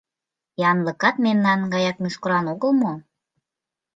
—Янлыкат 0.69 1.15
мемнан 1.25 1.59
гаяк 1.73 1.97
мӱшкыран 2.03 2.45
огыл 2.53 2.71
мо? 2.81 2.93